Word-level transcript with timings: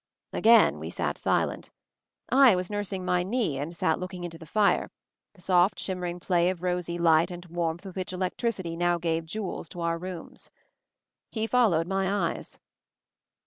Again 0.33 0.79
we 0.79 0.89
sat 0.89 1.15
silent. 1.15 1.69
I 2.29 2.55
was 2.55 2.71
nursing 2.71 3.05
my 3.05 3.21
knee 3.21 3.59
and 3.59 3.75
sat 3.75 3.99
looking 3.99 4.23
into 4.23 4.39
the 4.39 4.47
fire; 4.47 4.89
the 5.33 5.41
soft 5.41 5.77
shimmering 5.79 6.19
play 6.19 6.49
of 6.49 6.63
rosy 6.63 6.97
light 6.97 7.29
and 7.29 7.45
warmth 7.45 7.85
with 7.85 7.95
which 7.95 8.11
electricity 8.11 8.75
now 8.75 8.97
gave 8.97 9.25
jewels 9.27 9.69
to 9.69 9.81
our 9.81 9.99
rooms. 9.99 10.49
He 11.29 11.45
followed 11.45 11.85
my 11.85 12.31
eyes. 12.31 12.57